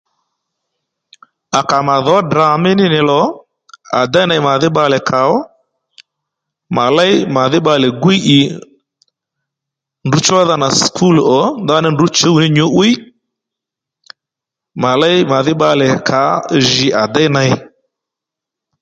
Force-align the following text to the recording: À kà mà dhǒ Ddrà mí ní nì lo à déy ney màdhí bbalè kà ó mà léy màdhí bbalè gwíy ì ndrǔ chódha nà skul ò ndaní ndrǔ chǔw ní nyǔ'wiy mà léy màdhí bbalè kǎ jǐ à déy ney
À 1.59 1.61
kà 1.69 1.77
mà 1.87 1.95
dhǒ 2.05 2.15
Ddrà 2.23 2.47
mí 2.63 2.71
ní 2.79 2.85
nì 2.93 2.99
lo 3.09 3.21
à 3.99 4.01
déy 4.13 4.25
ney 4.29 4.41
màdhí 4.47 4.67
bbalè 4.71 4.99
kà 5.09 5.19
ó 5.35 5.37
mà 6.75 6.85
léy 6.97 7.13
màdhí 7.35 7.57
bbalè 7.61 7.87
gwíy 8.01 8.19
ì 8.37 8.39
ndrǔ 10.07 10.19
chódha 10.25 10.55
nà 10.61 10.67
skul 10.83 11.15
ò 11.39 11.41
ndaní 11.63 11.87
ndrǔ 11.91 12.05
chǔw 12.17 12.35
ní 12.41 12.47
nyǔ'wiy 12.55 12.93
mà 14.81 14.91
léy 15.01 15.17
màdhí 15.31 15.53
bbalè 15.57 15.87
kǎ 16.07 16.21
jǐ 16.71 16.87
à 17.01 17.03
déy 17.15 17.27
ney 17.35 17.51